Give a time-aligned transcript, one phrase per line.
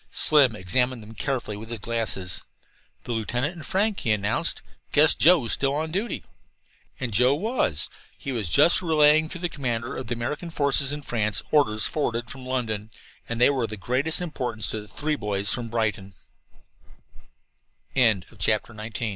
[0.09, 2.43] Slim examined them carefully with his glasses.
[3.03, 4.63] "The lieutenant and Frank," he announced.
[4.91, 6.23] "Guess Joe's still on duty."
[6.99, 7.87] And Joe was.
[8.17, 12.31] He was just relaying to the commander of the American forces in France orders forwarded
[12.31, 12.89] from London,
[13.29, 14.93] and they were of the greatest import to